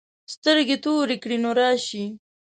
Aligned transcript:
سترګې 0.33 0.77
تورې 0.83 1.15
کړې 1.23 1.37
نو 1.43 1.51
راشې. 1.59 2.05